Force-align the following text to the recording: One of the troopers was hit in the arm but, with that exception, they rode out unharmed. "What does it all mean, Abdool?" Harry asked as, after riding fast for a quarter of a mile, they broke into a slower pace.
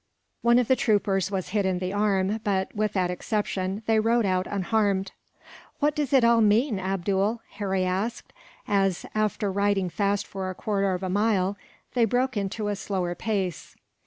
One 0.41 0.57
of 0.57 0.67
the 0.67 0.75
troopers 0.75 1.29
was 1.29 1.49
hit 1.49 1.63
in 1.63 1.77
the 1.77 1.93
arm 1.93 2.41
but, 2.43 2.73
with 2.75 2.93
that 2.93 3.11
exception, 3.11 3.83
they 3.85 3.99
rode 3.99 4.25
out 4.25 4.47
unharmed. 4.47 5.11
"What 5.77 5.95
does 5.95 6.11
it 6.11 6.23
all 6.23 6.41
mean, 6.41 6.79
Abdool?" 6.79 7.43
Harry 7.59 7.85
asked 7.85 8.33
as, 8.67 9.05
after 9.13 9.51
riding 9.51 9.89
fast 9.91 10.25
for 10.25 10.49
a 10.49 10.55
quarter 10.55 10.95
of 10.95 11.03
a 11.03 11.09
mile, 11.09 11.55
they 11.93 12.05
broke 12.05 12.35
into 12.35 12.67
a 12.67 12.75
slower 12.75 13.13
pace. 13.13 13.75